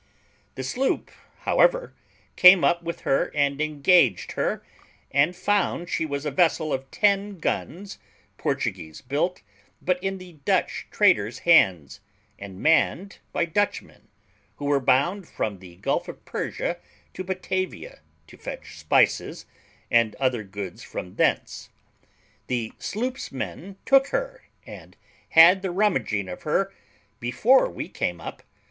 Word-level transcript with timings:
The 0.55 0.63
sloop, 0.63 1.11
however, 1.41 1.93
came 2.35 2.63
up 2.63 2.81
with 2.81 3.01
her 3.01 3.31
and 3.35 3.61
engaged 3.61 4.31
her, 4.31 4.65
and 5.11 5.35
found 5.35 5.91
she 5.91 6.07
was 6.07 6.25
a 6.25 6.31
vessel 6.31 6.73
of 6.73 6.89
ten 6.89 7.37
guns, 7.37 7.99
Portuguese 8.35 9.01
built, 9.01 9.43
but 9.79 10.01
in 10.03 10.17
the 10.17 10.37
Dutch 10.43 10.87
traders' 10.89 11.41
hands, 11.45 11.99
and 12.39 12.59
manned 12.59 13.19
by 13.31 13.45
Dutchmen, 13.45 14.07
who 14.55 14.65
were 14.65 14.79
bound 14.79 15.27
from 15.29 15.59
the 15.59 15.75
Gulf 15.75 16.07
of 16.07 16.25
Persia 16.25 16.77
to 17.13 17.23
Batavia, 17.23 17.99
to 18.25 18.37
fetch 18.37 18.79
spices 18.79 19.45
and 19.91 20.15
other 20.15 20.41
goods 20.43 20.81
from 20.81 21.13
thence. 21.17 21.69
The 22.47 22.73
sloop's 22.79 23.31
men 23.31 23.75
took 23.85 24.07
her, 24.07 24.41
and 24.65 24.97
had 25.29 25.61
the 25.61 25.69
rummaging 25.69 26.27
of 26.27 26.41
her 26.41 26.73
before 27.19 27.69
we 27.69 27.87
came 27.87 28.19
up. 28.19 28.41